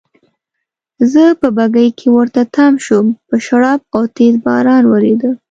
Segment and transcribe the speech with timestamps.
[1.11, 5.31] زه په بګۍ کې ورته تم شوم، په شړپ او تېز باران وریده.